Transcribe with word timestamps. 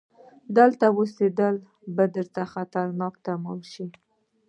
دلته 0.57 0.85
اوسيدل 0.97 1.55
به 1.95 2.03
درته 2.15 2.43
خطرناک 2.53 3.13
تمام 3.27 3.59
شي! 3.71 3.85